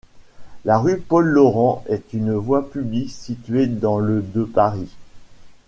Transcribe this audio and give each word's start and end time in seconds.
La 0.65 0.79
rue 0.79 0.97
Paul-Laurent 0.99 1.83
est 1.87 2.13
une 2.13 2.33
voie 2.33 2.71
publique 2.71 3.11
située 3.11 3.67
dans 3.67 3.99
le 3.99 4.23
de 4.23 4.45
Paris. 4.45 4.89